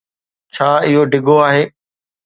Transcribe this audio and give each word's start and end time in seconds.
ڇا 0.53 0.69
اھو 0.85 1.01
ڊگھو 1.11 1.35
آھي؟ 1.47 1.63